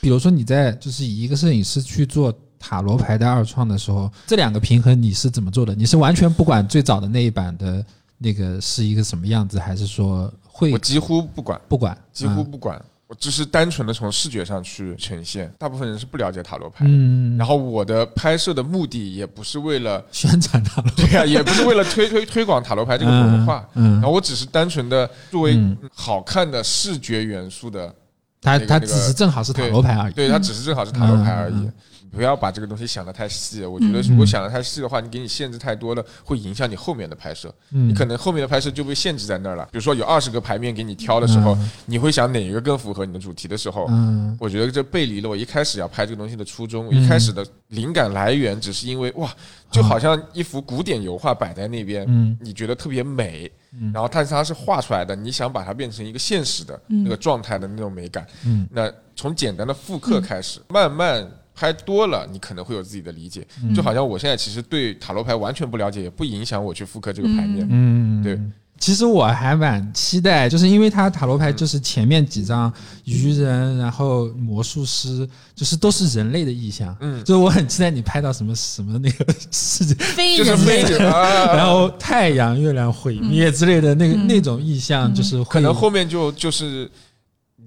[0.00, 5.74] 比如说你在就是以一个摄影师去做塔罗牌的二创的时候，这两个平衡你是怎么做的？
[5.74, 7.84] 你是完全不管最早的那一版的
[8.18, 11.96] 那个是一个什么样子，还是说会我几乎不管，不管？
[12.12, 15.50] 几乎嗯不管，我只是单纯的从视觉上去呈现。
[15.56, 16.90] 大部分人是不了解塔罗牌的。
[16.90, 27.94] 嗯，然后我的拍摄的目的也不是为了，宣传塔罗 对呀、也不是为了推推推广塔罗牌这个文化，嗯，然后我只是单纯的作为嗯好看的视觉元素的，
[28.42, 30.12] 它它只是正好是塔罗牌而已。
[30.12, 31.72] 对，它只是正好是塔罗牌而已嗯。
[32.10, 37.54] 不要把这个东西想得太细，我觉得如果想得太细的话，你给你限制太多了，会影响你后面的拍摄。
[37.70, 37.88] 嗯。
[37.88, 39.64] 你可能后面的拍摄就被限制在那儿了。
[39.72, 44.36] 比如说有二十个牌面给你挑的时候，你会想哪一个更符合你的主题的时候，嗯。
[44.40, 46.86] 我觉得这背离了我一开始要拍这个东西的初衷。
[46.86, 49.30] 我一开始的灵感来源只是因为哇，
[49.70, 52.36] 就好像一幅古典油画摆在那边，嗯。
[52.40, 53.50] 你觉得特别美，
[53.92, 57.04] 然后但是它是画出来的，你想把它变成一个现实的嗯。
[57.04, 58.26] 那个状态的那种美感。
[58.44, 58.66] 嗯。
[58.70, 63.46] 那从简单的复刻开始，慢慢拍多了，你可能会有自己的理解。
[63.74, 67.66] 就好像我现在其实对塔罗牌完全不了解，也不影响我去复刻这个牌面。
[67.68, 68.38] 嗯，对
[68.78, 72.72] 其实我还蛮期待，就是因为它塔罗牌就是前面几张
[73.06, 76.96] 愚人，然后魔术师，就是都是人类的意象。
[77.00, 86.88] 嗯，就是我很期待你拍到什么什么那个世界，就是非人类，非人， 啊然后太阳、月亮毁灭之类的那个、嗯那种意象，嗯就是可能后面就就是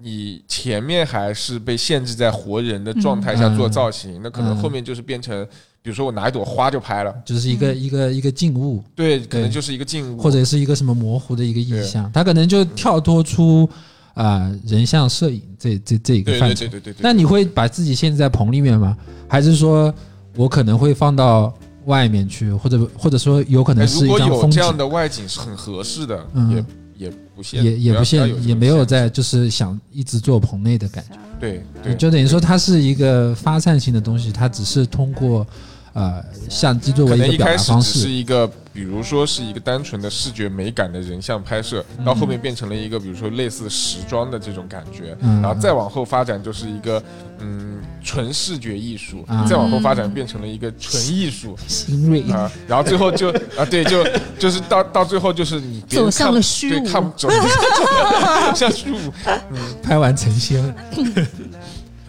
[0.02, 5.46] 你前面还是被限制在活人的状态下做造型，那可能后面就是变成，
[5.80, 13.68] 比如说我拿一朵花就拍了，就是一个、一个一个静物，对，可能就是一个静物，或者是一个什么模糊的一个意象，它可能就跳脱出
[14.14, 16.56] 啊、呃人像摄影这这这一个对范畴。
[16.56, 17.00] 对对对对对。
[17.02, 18.96] 那你会把自己限制在棚里面吗？
[19.28, 19.94] 还是说
[20.36, 26.64] 我可能会放到外面去，或者或者说有可能如果有一张风景，这样的外景是很合适的，嗯也
[27.02, 31.18] 也不限，也也不限，也没有在就是想一直做棚内的感觉。
[31.40, 35.46] 对对，就等于说它是一个发散性的东西，它只是通过
[35.94, 38.08] 呃相机作可为一个表达能一开始方只是。
[38.08, 47.02] 一个，比如说是一个单纯的视觉美感的人像拍摄，嗯到后面变成了一个，比如说类似时装的这种感觉，嗯然后再往后发展就是一个
[47.40, 51.56] 嗯纯视觉艺术啊，再往后发展变成了一个纯艺术。
[52.32, 54.06] 啊，然后最后就 啊，对，就
[54.38, 59.12] 就是到到最后就是你走向看了虚无对，看不走走向 虚无。
[59.82, 60.74] 拍完成仙，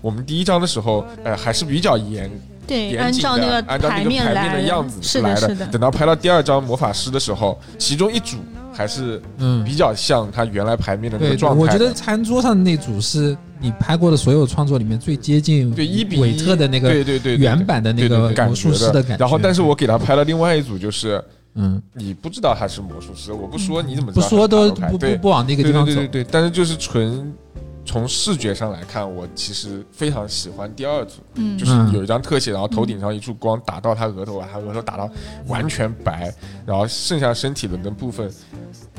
[0.02, 2.30] 我们第一章的时候，呃，还是比较严
[2.65, 5.49] 对，按照那，个按照那个面牌面来的样子是的，来的。
[5.49, 8.38] 是的，等到拍到第二张魔法师的时候，其中一组
[8.73, 11.62] 还是嗯，比较像他原来牌面的那个，状态的。
[11.62, 19.17] 我觉得餐桌上的那组是你拍过的所有创作里面最接近对一比一韦特的那个对对对对原版的那个魔术师的感觉。
[19.17, 21.23] 然后，但是我给他拍了另外一组，就是
[21.56, 25.93] 嗯，你不知道他是魔术师，我不说你怎么知道不说都不不不往那个对地方走。
[25.93, 27.32] 对对对对，但是就是纯
[27.86, 35.10] 从视觉上来看，我其实非常喜欢第二组，嗯就是有一张特写，然后头顶上一束光打到他额头，把他额头打到
[35.48, 36.34] 完全白，
[36.65, 38.32] 然后剩下身体的那部分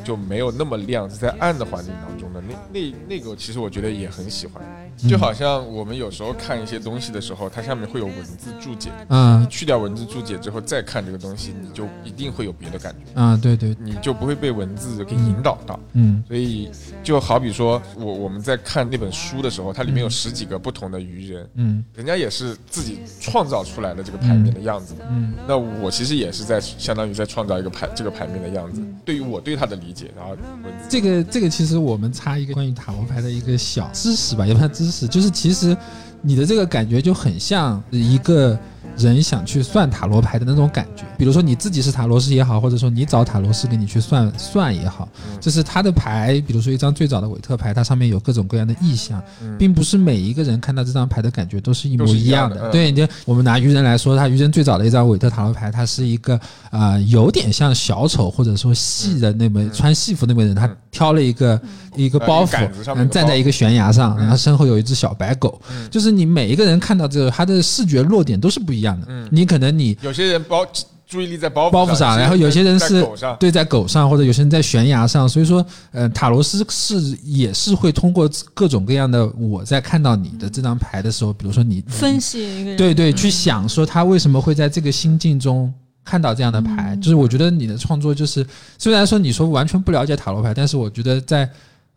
[0.05, 2.43] 就没有那么亮，是在暗的环境当中的。
[2.43, 4.63] 那那那个其实我觉得也很喜欢，
[5.09, 9.47] 就好像我们有时候看一些东西的时候，它上面会有文字注解，嗯。
[9.51, 15.79] 去掉文字注解之后再看这个东西，你就一定会有别的感觉，嗯，对对，你就不会被文字给引导到。
[15.93, 16.23] 嗯。
[16.27, 16.71] 所以
[17.03, 21.85] 就好比说，我我们在看那本书的时候，它里面有十几个不同的愚人，嗯。
[21.95, 24.95] 人家也是自己创造出来的这个牌面的样子。
[25.11, 25.35] 嗯。
[25.47, 28.83] 那我其实也是在相当于在创造一个牌这个牌面的样子。
[29.05, 30.31] 对于我对它的理解，然后
[30.63, 30.87] 文字。
[30.89, 35.77] 这个这个其实我们插一个关于塔罗牌的一个小知识吧，也不算知识，就是其实
[36.23, 38.59] 你的这个感觉就很像一个
[38.97, 41.05] 人想去算塔罗牌的那种感觉。
[41.17, 45.39] 比如说你自己是塔罗师也好，或者说你找塔罗师给你去算算也好，嗯。
[45.41, 49.57] 就是他的牌，比如说一张最早的韦特牌，它上面有各种各样的意象，嗯。
[49.59, 52.71] 并不是每一个人看到这张牌的感觉都是一模一样的。
[52.71, 56.35] 对，你就我们拿愚人来说，他愚人最早的一张韦特塔罗牌，它是一个
[56.71, 59.71] 啊、呃有点像小丑或者说戏的那么、嗯。
[59.73, 61.61] 穿戏服那个人，他挑了一个、
[61.97, 64.23] 一个呃包袱站在一个悬崖上，嗯。
[64.23, 65.61] 然后身后有一只小白狗。
[65.71, 65.89] 嗯。
[65.91, 69.07] 就是你每一个人看到这个，他的视觉落点都是不一样的。
[69.09, 69.29] 嗯。
[69.31, 70.67] 你可能你有些人包
[71.07, 73.07] 注意力在包包袱上，然后有些人是
[73.39, 87.01] 对在狗上，或者有些人在悬崖上，所以说，呃，塔罗斯是也是会通过各种各样的我在看到你的这张牌的时候，比如说你分析一个人，对对，去想说他为什么会在这个心境中看到这样的牌，嗯。
[87.01, 88.45] 就是我觉得你的创作就是，
[88.79, 91.49] 虽然说你说完全不了解塔罗牌，但是我觉得在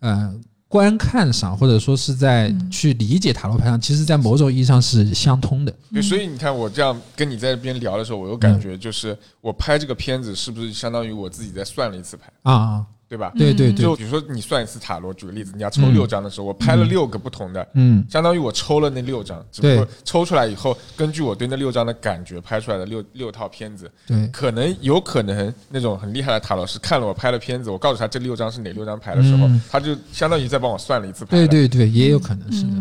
[0.02, 0.32] 呃
[0.68, 2.72] 观看上，或者说是在嗯。
[2.72, 5.74] 去理解塔罗牌上，其实在某种意义上是相通的。
[5.92, 13.32] 对，所以你看我这样跟你在这边聊的时候，我有感觉就是我拍这个片子是不是相当于我自己在算了一次牌，啊啊，对吧？
[13.38, 31.48] 对对对就，比如说你算一次塔罗，举个例子，你要抽嗯六张的时候，我拍了六个不同的，嗯相当于我抽了那六张，只不过抽出来以后，根据我对那六张的感觉拍出来的六六套片子，对，可能有可能那种很厉害的塔罗师看了我拍了片子，我告诉他这六张是哪六张牌的时候，嗯他就相当于在帮我算了一次牌对。
[31.48, 32.72] 对对，也有可能是的。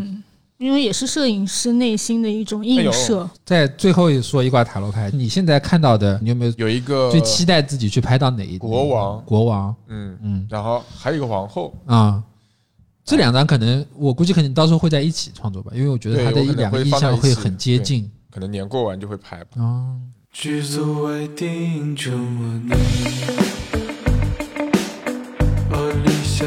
[0.59, 3.29] 嗯，因为也是摄影师内心的一种映射。
[3.45, 12.23] 在最后说一卦塔罗牌，你现在看到的，你有没有有一个最期待自己去拍到哪一国王国王，嗯，嗯然后还有一个皇后，啊。
[13.05, 19.51] 这两张可能，我估计可能到时候会在一起创作吧，因为我觉得对它的有可能会两个意放到一起象会很接近可能年过完就会拍吧。
[19.59, 19.97] 哦。
[20.33, 22.73] 剧组外定着我你，
[25.71, 26.45] 我立下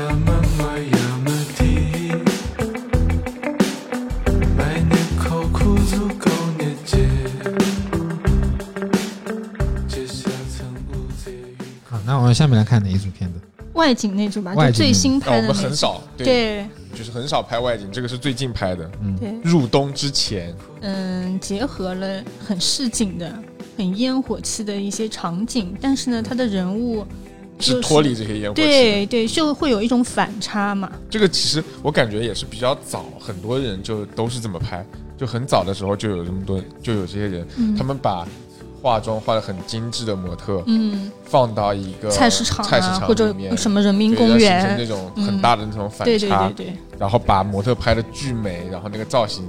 [12.09, 13.39] 那我们下面来看哪一组片子？
[13.73, 15.61] 外景那组吧，就最外景那组啊，我们新拍的那组。
[15.61, 16.67] 很少，对，对
[16.97, 18.89] 就是很少拍外景，这个是最近拍的。
[19.03, 23.31] 嗯，对，入冬之前，嗯，结合了很市井的、
[23.77, 27.05] 很烟火气的一些场景，但是呢，他的人物
[27.59, 28.63] 就是脱离这些烟火气。
[28.63, 30.91] 对对，就会有一种反差嘛。
[31.11, 34.83] 这个其实我感觉也是比较早，很多人就都是这么拍，
[35.15, 38.27] 就很早的时候就有这么多，就有这些人，嗯他们把
[38.81, 49.45] 化妆化的很精致的模特嗯，放到一个菜市场菜市场啊，或者里面什么人民公对要形成园那，种很大的那种反对对差，对对，然后把模特拍的巨美，然后那个造型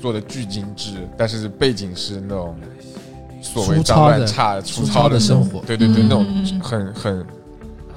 [0.00, 2.56] 做的巨精致，但是背景是那种
[3.40, 5.60] 所谓脏乱差、粗粗糙的糙那种生活。
[5.66, 7.26] 对对对，嗯那种很很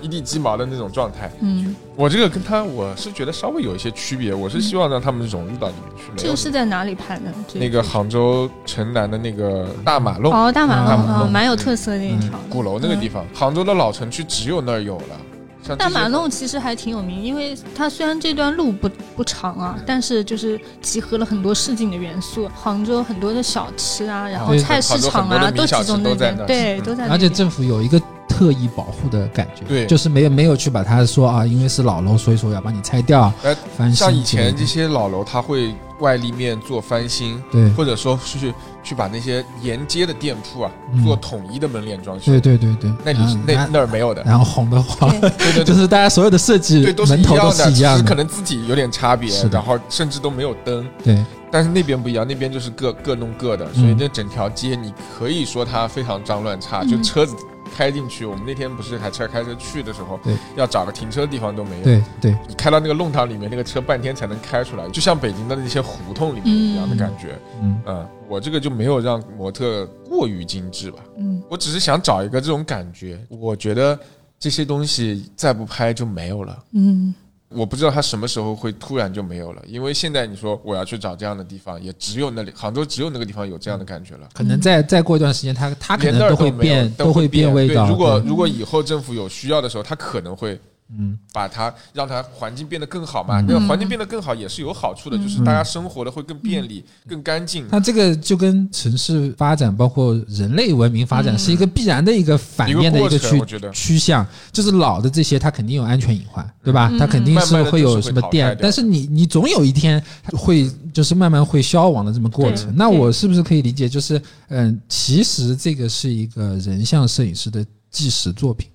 [0.05, 1.31] 一地鸡毛的那种状态。
[1.39, 6.11] 嗯，我这个跟他我是觉得稍微有一些区别，我是希望让他们融入到里面去。
[6.15, 7.33] 这个是在哪里拍的？
[7.53, 12.39] 那个杭州城南的那个大马路、哦，大马路哦，马路蛮有特色的一条。
[12.49, 15.75] 鼓楼那个地方，杭州的老城区只有那儿有了。
[15.75, 22.47] 大马路其实还挺有名，因为它虽然这段路不不长啊，但是就是集合了很多市井的元素。
[22.53, 27.13] 杭州很多的小吃啊，然后菜市场啊，很多的名小吃集中那边，都在那儿对，嗯都在那。
[27.13, 29.85] 而且政府有一个特意保护的感觉，对。
[29.85, 34.13] 就是没有没有去把它说啊，因为是老楼，所以说要把你拆掉哎，翻新之类的。
[34.13, 37.69] 像以前这些老楼，它会外立面做翻新，对。
[37.71, 41.03] 或者说是去去把那些沿街的店铺啊嗯。
[41.03, 42.31] 做统一的门脸装修。
[42.31, 45.63] 对对对对，那你那那儿没有的，然后红的话，对对。
[45.63, 50.87] 就是大家所有的设计对，都是门头都一样的，只是可能字体有点差别是，然后甚至都没有灯。
[51.03, 51.23] 对。
[51.51, 53.97] 但是那边不一样，那边就是各各弄各的，所以嗯。
[53.97, 56.89] 那整条街你可以说它非常脏乱差，嗯。
[56.89, 57.33] 就车子
[57.75, 61.83] 开进去，我们那天不是还车开车去的时候对，要找个停车的地方都没有。
[61.83, 67.37] 对对，你开到那个弄堂里面，那个车半天才能开出来，就像北京的那些胡同里面一样的感觉。
[67.61, 73.19] 嗯嗯，我这个就没有让模特过于精致吧，嗯，我只是想找一个这种感觉。
[73.29, 73.99] 我觉得
[74.39, 76.57] 这些东西再不拍就没有了。
[76.71, 77.13] 嗯，
[77.49, 84.27] 我不知道它什么时候会突然就没有了，因为现在你说我要去找这样的地方，也只有那里杭州只有那个地方有这样的感觉了。
[84.33, 87.87] 可能再再过一段时间，它它可能都会变，都会变味道。
[87.87, 93.41] 如果如果以后政府有需要的时候，它可能会嗯把它让它环境变得更好嘛。
[93.41, 97.67] 嗯那个环境变得更好也是有好处的，就是大家生活的会更便利、更干净。
[97.69, 103.41] 它这个就跟城市发展，包括人类文明发展，嗯是一个必然的一个反面的一个趋
[103.73, 104.25] 趋向。
[104.51, 106.89] 就是老的这些，它肯定有安全隐患，对吧？
[106.91, 110.01] 嗯它肯定是会淘汰什么电，但是你你总有一天
[110.33, 118.69] 会就是慢慢会消亡的这么过程那我是不是可以理解，就是嗯，其实这个是一个人像摄影师的纪实作品，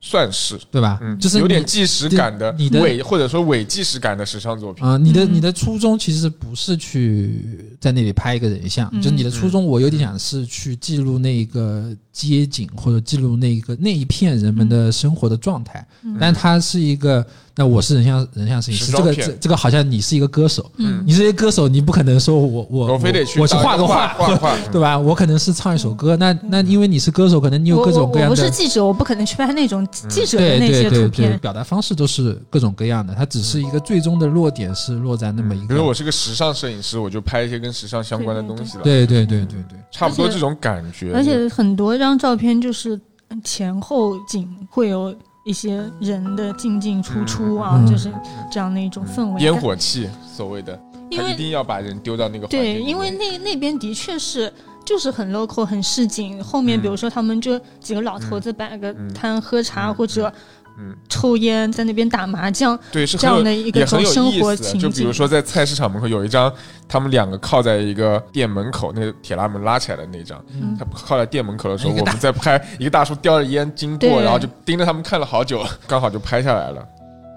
[0.00, 0.98] 算是，对吧？
[1.02, 4.84] 嗯，就是有点纪实感的你的伪或者说伪纪实感的时尚作品。
[4.86, 15.84] 啊、你的嗯你的初衷其实不是去在那里拍一个人像，嗯就是你的初衷，我有点想是去记录那个街景或者记录那个那一片人们的生活的状态。
[16.02, 17.26] 嗯但它是一个，
[17.58, 24.96] 那我是人像人像摄影师，这个这这个好像你是一个歌手，嗯你是一个歌手，你不可能说我我我非得去我去当一个画个画，画画， 对吧？
[24.96, 28.48] 我可能是唱一首歌，那那因为你是歌手，可能你有各种各样的我我不是。
[28.48, 31.38] 记者，我不可能去拍那种记者的对那些图对对对，片。
[31.40, 35.66] 表达方式都是各种各样的，它只是一个最终的落点是落在那么一个。
[35.66, 41.12] 比如我是个时尚摄影师，我就拍一些跟时尚相关的东西了，对对对对对，差不多这种感觉。
[41.12, 43.00] 而且很多张照片就是
[43.42, 45.14] 前后景会有
[45.48, 48.12] 一些人的进进出出啊，嗯就是
[48.52, 49.40] 这样的一种氛围。
[49.40, 54.52] 烟火气，所谓的，因为他一定要把人丢到那个对，因为那那边的确是
[54.84, 56.44] 就是很 local 很市井。
[56.44, 56.82] 后面嗯。
[56.82, 59.10] 比如说他们就几个老头子摆个嗯。
[59.14, 60.30] 摊喝茶嗯或者
[60.78, 64.44] 嗯抽烟，在那边打麻将对是这样的一个很有种生意思的。
[64.44, 64.80] 活情景。
[64.80, 66.52] 就比如说在菜市场门口有一张，
[66.86, 70.42] 他们两个靠在一个店门口，那个铁拉门拉起来的那张。
[70.48, 76.86] 嗯他靠在店门口的时候，我们在拍一个大叔叼着烟经过，然后就盯着他们看了好久，刚好就拍下来了。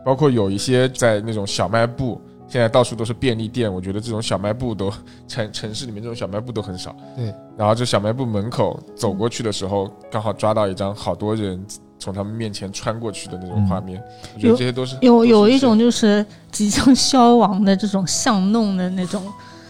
[0.06, 4.92] 包括有一些在那种小卖部，现在到处都是便利店，我觉得这种小卖部都
[5.28, 6.96] 城城市里面这种小卖部都很少。
[7.16, 11.64] 对，然后这小卖部门口走过去的时候，刚好抓到一张好多人
[12.02, 14.02] 从他们面前穿过去的那种画面，
[14.34, 19.22] 我觉得这些都是有有一种就是即将消亡的这种巷弄的那种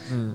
[0.10, 0.34] 嗯。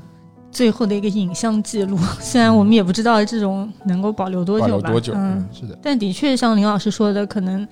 [0.53, 5.39] 最后的一个影像记录，虽然我们也不知道这种能够保留多久吧，保留多久嗯。
[5.39, 7.67] 嗯，是的，但的确像林老师说的，可能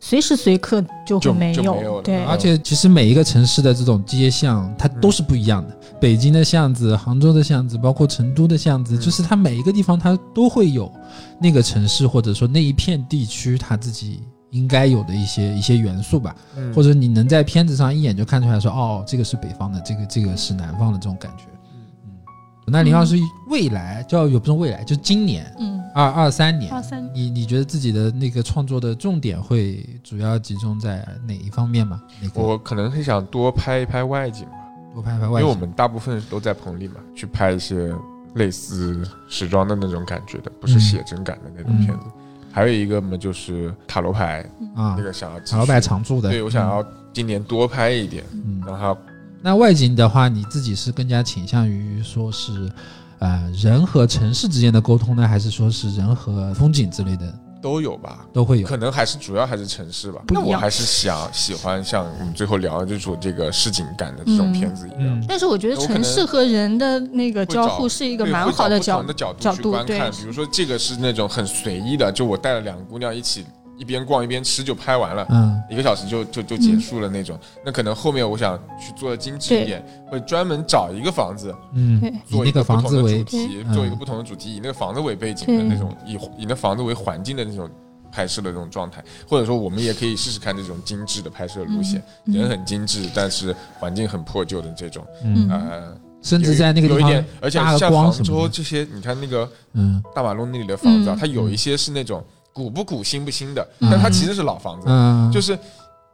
[0.00, 5.76] 随时随刻就会没有，没有对，嗯而且其实每一个城市的这种街巷，它都是不一样的。
[6.00, 9.00] 北京的巷子、杭州的巷子，包括成都的巷子，嗯。
[9.00, 10.92] 就是它每一个地方它都会有
[11.40, 16.34] 那个城市或者说那一片地区它自己应该有的一些一些元素吧。
[16.56, 16.72] 嗯。
[16.74, 21.44] 或者你能在片子上一眼就看出来说，哦，这个是北方的，这个这个是南方的这种感觉。
[22.04, 22.12] 嗯，
[22.66, 23.16] 那林老师
[23.48, 27.08] 未来就也不是未来，就今年嗯，二二三年，二三。
[27.14, 32.02] 你你觉得自己的那个创作的重点会主要集中在哪一方面吗？
[32.34, 34.63] 我可能是想多拍一拍外景吧，
[34.94, 37.92] 多拍拍因外景，为我们大部分都在棚里嘛，去拍一些
[38.34, 42.06] 类似时装的那种感觉的，不是嗯写真感的那种片子。
[42.52, 48.62] 还有一个嘛就是塔罗牌，啊那，个想要塔罗牌常驻的，对我想要今年多拍一点，嗯，
[49.42, 52.70] 那外景的话，你自己是更加倾向于说是，
[53.18, 58.26] 呃，人和城市之间的沟通呢，还是说是人和风景之类的都有吧。
[58.30, 58.68] 都会有？
[58.68, 70.10] 可能还是主要还是城市吧，不一样我还是想喜欢像我们最后聊的这种这个市井感的这种片子一样，嗯但是我觉得城市和人的那个交互是一个蛮好的角度去观看。
[70.10, 73.46] 比如说这个是那种很随意的，就我带了两个姑娘一起
[73.76, 75.26] 一边逛一边吃就拍完了。
[75.30, 75.60] 嗯。
[75.70, 82.00] 一个小时就就就结束了那种，那可能后面我想去做的精致一点，会专门找一个房子，嗯。
[82.26, 83.72] 做一个不同的主题，嗯。
[83.74, 87.68] 做一个不同的主题，以那个房子为背景的那种，以以那房子为环境的那种
[88.12, 92.34] 拍摄的这种状态，或者说我们也可以试试看这种精致的拍摄路线，嗯。
[92.34, 100.02] 人很精致，但是环境很破旧的这种，嗯，呃，甚至在那个地方有一点，而且像杭州这些，你看那个嗯。
[100.14, 102.22] 大马路那里的房子啊嗯，它有一些是那种
[102.54, 103.90] 古不古、新不新的，嗯。
[103.90, 105.58] 但它其实是老房子，嗯，就是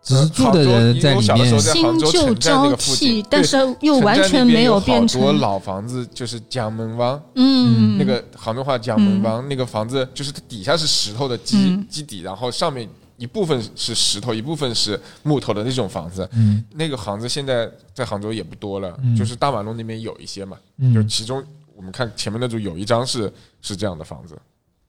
[0.02, 7.98] 只是住的人在里我小的时候面，在新杭州旧城站那交个附替近，，但是又城完全没有好多变成老房子，就是江门湾，嗯。
[7.98, 11.86] 那个杭州话江门湾，那个房子就是它底下是石头的基嗯。
[11.88, 12.88] 基底，然后上面
[13.18, 16.26] 一部分是石头，一部分是木头的那种房子。
[16.32, 16.64] 嗯。
[16.72, 19.14] 那个房子现在在杭州也不多了，嗯。
[19.14, 20.56] 就是大马路那边有一些嘛，
[20.94, 21.44] 就嗯其中
[21.76, 23.30] 我们看前面那组有一张是
[23.60, 24.34] 是这样的房子，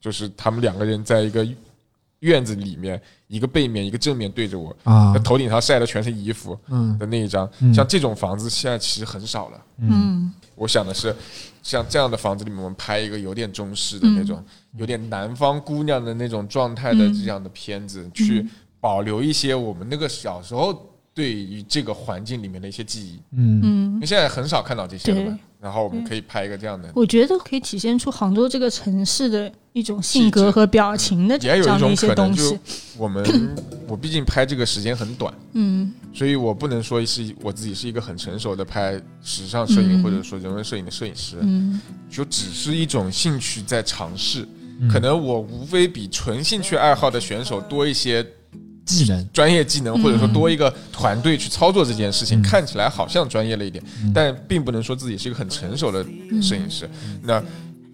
[0.01, 1.47] 就是他们两个人在一个
[2.19, 5.13] 院子里面，一个背面一个正面对着我，啊。
[5.13, 6.97] 那，头顶上晒的全是衣服嗯。
[6.97, 7.73] 的那一张，嗯。
[7.73, 9.61] 像这种房子现在其实很少了。
[9.77, 10.33] 嗯。
[10.55, 11.15] 我想的是，
[11.63, 14.43] 像这样的房子里面，我们拍一个有点中式的那种，
[14.77, 18.47] 有点南方姑娘的那种状态的这样的片子，去
[18.79, 23.19] 保留一些我们那个小时候对于这个环境里面的一些记忆。
[23.31, 23.55] 嗯。
[23.55, 25.50] 因嗯为，现在很少看到这些了嘛对。
[25.61, 32.95] 然后我们可以拍一个这样的，我觉得可以体现出杭州这个城市的一种性格和表情的也有一种这样的一些可能就东西。
[32.97, 33.55] 我们
[33.87, 44.41] 我毕竟拍这个时间很短，嗯所以我不能说是我自己是一个很成熟的拍时尚摄影嗯或者说人文摄影的摄影师，嗯就只是一种兴趣在尝试。
[44.79, 48.25] 嗯可能我无非比纯兴趣爱好的选手多一些
[48.85, 52.41] 技能，专业技能，嗯或者说多一个团队去操作这件事情，嗯。
[52.41, 54.11] 看起来好像专业了一点，嗯。
[54.13, 56.03] 但并不能说自己是一个很成熟的
[56.41, 56.89] 摄影师。
[57.23, 57.41] 那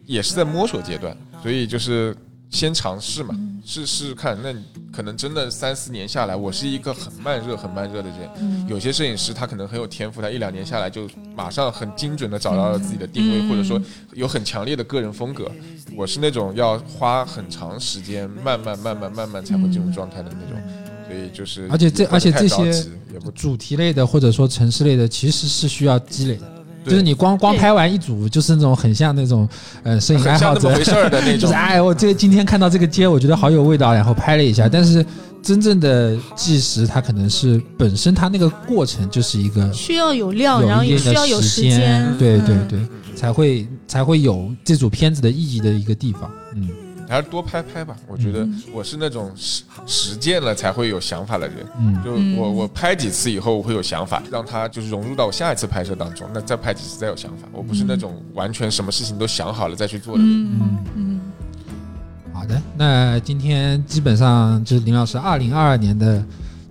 [0.05, 2.15] 也是在摸索阶段，所以就是
[2.49, 3.35] 先尝试嘛，
[3.65, 4.37] 试试看。
[4.41, 4.53] 那
[4.91, 8.67] 可能真的三四年下来，我是一个很慢热、很慢热的人。
[8.67, 13.79] 有些摄影师他可能很有天赋，他一两年下来就马上很精准的找到了自己的定位，嗯或者说
[14.13, 15.51] 有很强烈的个人风格。
[15.95, 20.61] 我是那种要花很长时间，慢慢、慢慢、慢慢才会进入状态的那种。
[21.07, 26.56] 所以就是，而且这而且这些太着急也不主题类的或者说城市类的，其实是需要积累的。
[26.87, 26.91] 对。
[26.91, 29.47] 就是你光光拍完一组，就是那种很像那种
[29.83, 30.73] 呃摄影爱好者。
[30.73, 31.39] 回事儿的那种。
[31.41, 31.53] 就是。
[31.53, 34.67] 哎，我这今天看到这个街，我觉得好有味道，然后拍了一下。
[34.67, 35.05] 但是
[35.41, 42.79] 真正的计时，它可能是本身它那个过程就是一个需要有量，然后也有一定需要有时间，对对对，
[43.15, 46.29] 才会才会有这组片子的意义的一个地方。
[46.55, 46.69] 嗯
[47.07, 47.95] 还是多拍拍吧。
[48.07, 51.57] 我觉得我是那种实实践了才会有想法的人。
[51.79, 56.27] 嗯就嗯我我拍几次以后，我会有想法，让它就是融入到我下一次拍摄当中。
[56.33, 57.47] 那再拍几次再有想法。
[57.51, 60.45] 我不是那种完全什么事情都想好了再去做的人。
[60.45, 61.21] 嗯嗯
[62.33, 66.23] 好的，那今天基本上就是林老师二零二二年的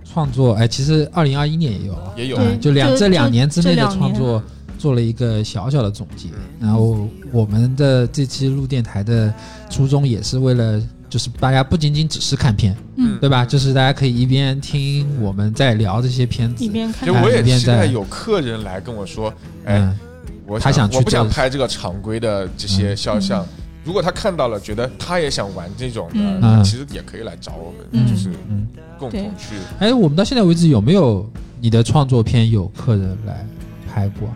[0.05, 4.41] 创作，哎，其实二零二一年也有啊，也有嗯就两这两年之内的创作
[4.77, 6.29] 做了一个小小的总结。
[6.29, 9.33] 嗯然后我们的这期录电台的
[9.69, 13.45] 初衷也是为了，就是大家不仅仅只是看片，嗯，对吧？
[13.45, 19.33] 就是大家可以一边听我们在聊这些片子一，边看就我也一边在期待有客人来跟我说，
[19.65, 19.99] 哎，嗯
[20.45, 23.45] 我他想去我不想拍这个常规的这些肖像。
[23.83, 26.09] 如果他看到了，觉得他也想玩这种
[26.41, 28.67] 的，其实也可以来找我们，嗯就是嗯。
[28.99, 29.53] 共同去。
[29.77, 31.29] 哎，我们到现在为止有没有
[31.61, 33.45] 你的创作片有客人来
[33.87, 34.27] 拍过？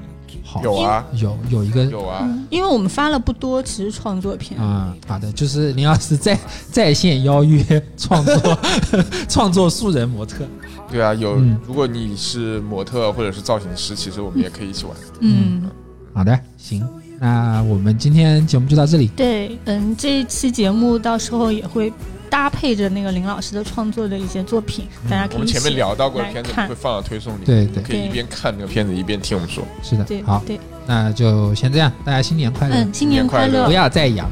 [0.52, 4.60] 好，有啊，有有一个有啊，嗯因为我们发了不多，其实创作片。
[4.60, 6.38] 啊、好的，就是林老师在
[6.70, 8.60] 在线邀约创作
[9.30, 10.44] 创作素人模特，
[10.92, 11.58] 对啊，有嗯。
[11.66, 14.94] 如果你是模特或者是造型师，其实我们也可以一起玩。
[15.22, 15.70] 嗯，
[16.14, 16.86] 好的，行，
[17.18, 19.08] 那我们今天节目就到这里。
[19.16, 21.94] 对，嗯，这一期节目到时候也会
[22.32, 29.64] 搭配着那个林老师的创作的一些作品，大家我们前面聊到过的片子会放到推送里，对对，可以一边看那个片子一边听我们说。
[29.84, 30.58] 是的对，好，对，
[30.88, 33.66] 那就先这样，大家新年快乐，嗯，新年快乐新年快乐。
[33.68, 34.32] 不，要再养。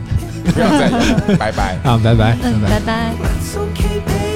[0.53, 1.77] 不要再养拜拜。
[1.83, 4.28] 啊，拜拜，嗯，拜拜